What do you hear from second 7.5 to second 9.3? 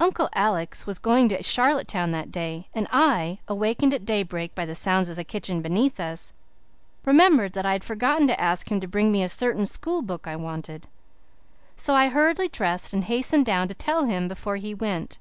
that I had forgotten to ask him to bring me a